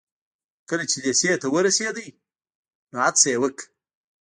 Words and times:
کله 0.69 0.83
چې 0.89 0.97
لېسې 1.03 1.29
ته 1.41 1.47
ورسېد 1.53 1.97
نو 2.91 2.97
هڅه 3.05 3.25
يې 3.31 3.37
وکړه. 3.41 3.65